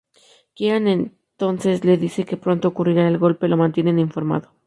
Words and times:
Kieran 0.55 0.87
entonces 0.87 1.85
le 1.85 1.95
dice 1.95 2.25
que 2.25 2.35
pronto 2.35 2.69
ocurrirá 2.69 3.07
el 3.07 3.19
golpe; 3.19 3.47
lo 3.47 3.55
mantienen 3.55 3.99
informado. 3.99 4.51